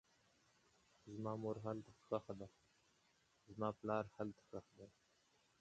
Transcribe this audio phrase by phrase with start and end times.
[1.13, 2.47] زما مور هلته ښخه ده,
[3.53, 4.87] زما پلار هلته ښخ دی